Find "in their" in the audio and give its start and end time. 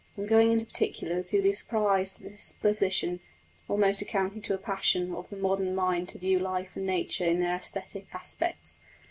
7.25-7.59